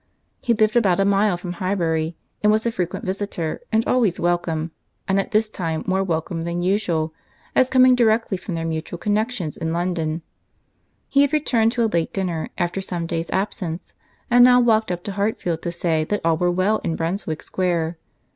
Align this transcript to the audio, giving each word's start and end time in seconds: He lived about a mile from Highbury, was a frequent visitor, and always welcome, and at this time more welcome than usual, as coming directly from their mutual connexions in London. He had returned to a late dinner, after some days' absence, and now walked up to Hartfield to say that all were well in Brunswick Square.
He 0.41 0.55
lived 0.55 0.75
about 0.75 0.99
a 0.99 1.05
mile 1.05 1.37
from 1.37 1.51
Highbury, 1.53 2.17
was 2.43 2.65
a 2.65 2.71
frequent 2.71 3.05
visitor, 3.05 3.61
and 3.71 3.85
always 3.85 4.19
welcome, 4.19 4.71
and 5.07 5.19
at 5.19 5.29
this 5.29 5.47
time 5.47 5.83
more 5.85 6.03
welcome 6.03 6.41
than 6.41 6.63
usual, 6.63 7.13
as 7.55 7.69
coming 7.69 7.93
directly 7.93 8.35
from 8.35 8.55
their 8.55 8.65
mutual 8.65 8.97
connexions 8.97 9.57
in 9.57 9.71
London. 9.73 10.23
He 11.07 11.21
had 11.21 11.31
returned 11.33 11.71
to 11.73 11.83
a 11.83 11.85
late 11.85 12.11
dinner, 12.13 12.49
after 12.57 12.81
some 12.81 13.05
days' 13.05 13.29
absence, 13.29 13.93
and 14.27 14.43
now 14.43 14.59
walked 14.59 14.91
up 14.91 15.03
to 15.03 15.11
Hartfield 15.11 15.61
to 15.61 15.71
say 15.71 16.03
that 16.05 16.21
all 16.25 16.35
were 16.35 16.49
well 16.49 16.79
in 16.83 16.95
Brunswick 16.95 17.43
Square. 17.43 17.99